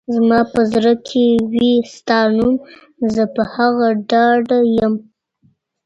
[0.15, 2.53] زما په زړه کي وي ستا نوم،
[3.13, 4.93] زه په هغه ډاډه يم